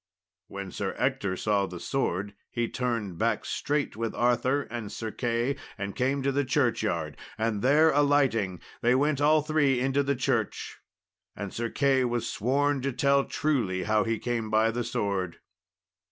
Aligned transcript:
When 0.47 0.71
Sir 0.71 0.95
Ector 0.97 1.37
saw 1.37 1.67
the 1.67 1.79
sword, 1.79 2.33
he 2.49 2.67
turned 2.67 3.19
back 3.19 3.45
straight 3.45 3.95
with 3.95 4.15
Arthur 4.15 4.63
and 4.63 4.91
Sir 4.91 5.11
Key 5.11 5.55
and 5.77 5.95
came 5.95 6.23
to 6.23 6.31
the 6.31 6.43
churchyard, 6.43 7.17
and 7.37 7.61
there 7.61 7.91
alighting, 7.91 8.61
they 8.81 8.95
went 8.95 9.21
all 9.21 9.43
three 9.43 9.79
into 9.79 10.01
the 10.01 10.15
church, 10.15 10.79
and 11.35 11.53
Sir 11.53 11.69
Key 11.69 12.03
was 12.05 12.27
sworn 12.27 12.81
to 12.81 12.91
tell 12.91 13.25
truly 13.25 13.83
how 13.83 14.03
he 14.03 14.17
came 14.17 14.49
by 14.49 14.71
the 14.71 14.83
sword. 14.83 15.37